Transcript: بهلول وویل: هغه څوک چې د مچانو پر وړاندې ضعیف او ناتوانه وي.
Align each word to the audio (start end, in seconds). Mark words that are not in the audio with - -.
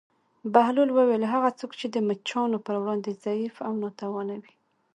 بهلول 0.53 0.89
وویل: 0.93 1.23
هغه 1.33 1.49
څوک 1.59 1.71
چې 1.79 1.87
د 1.89 1.97
مچانو 2.07 2.57
پر 2.65 2.75
وړاندې 2.81 3.19
ضعیف 3.23 3.55
او 3.67 3.71
ناتوانه 3.81 4.35
وي. 4.41 4.53